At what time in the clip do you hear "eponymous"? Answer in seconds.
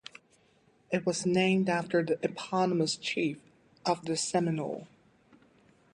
2.23-2.95